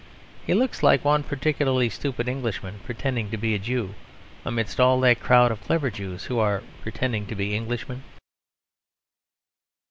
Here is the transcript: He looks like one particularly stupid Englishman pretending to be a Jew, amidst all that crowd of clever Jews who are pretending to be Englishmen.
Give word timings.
He 0.47 0.55
looks 0.55 0.81
like 0.81 1.05
one 1.05 1.21
particularly 1.21 1.87
stupid 1.87 2.27
Englishman 2.27 2.79
pretending 2.83 3.29
to 3.29 3.37
be 3.37 3.53
a 3.53 3.59
Jew, 3.59 3.93
amidst 4.43 4.79
all 4.79 4.99
that 5.01 5.19
crowd 5.19 5.51
of 5.51 5.61
clever 5.61 5.91
Jews 5.91 6.23
who 6.23 6.39
are 6.39 6.63
pretending 6.81 7.27
to 7.27 7.35
be 7.35 7.55
Englishmen. 7.55 8.01